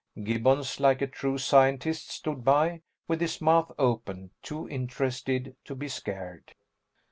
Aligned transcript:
Gibbons, 0.23 0.79
like 0.79 0.99
a 1.03 1.05
true 1.05 1.37
scientist, 1.37 2.09
stood 2.09 2.43
by 2.43 2.81
with 3.07 3.21
his 3.21 3.39
mouth 3.39 3.71
open, 3.77 4.31
too 4.41 4.67
interested 4.67 5.55
to 5.65 5.75
be 5.75 5.87
scared. 5.87 6.55